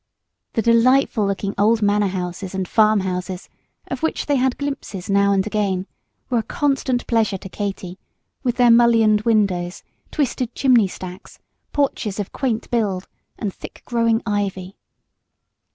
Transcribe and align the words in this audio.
The 0.53 0.63
delightful 0.63 1.27
looking 1.27 1.53
old 1.59 1.83
manor 1.83 2.07
houses 2.07 2.55
and 2.55 2.67
farm 2.67 3.01
houses, 3.01 3.49
of 3.87 4.01
which 4.01 4.25
they 4.25 4.37
had 4.37 4.57
glimpses 4.57 5.11
now 5.11 5.31
and 5.31 5.45
again, 5.45 5.85
were 6.27 6.39
a 6.39 6.41
constant 6.41 7.05
pleasure 7.05 7.37
to 7.37 7.47
Katy, 7.47 7.99
with 8.41 8.55
their 8.55 8.71
mullioned 8.71 9.21
windows, 9.21 9.83
twisted 10.09 10.55
chimney 10.55 10.87
stacks, 10.87 11.37
porches 11.71 12.19
of 12.19 12.31
quaint 12.33 12.71
build, 12.71 13.07
and 13.37 13.53
thick 13.53 13.83
growing 13.85 14.23
ivy. 14.25 14.75